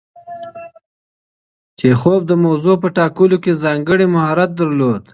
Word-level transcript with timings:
چیخوف 1.79 2.21
د 2.27 2.31
موضوع 2.45 2.75
په 2.83 2.87
ټاکلو 2.97 3.37
کې 3.43 3.59
ځانګړی 3.63 4.05
مهارت 4.15 4.49
درلود. 4.59 5.01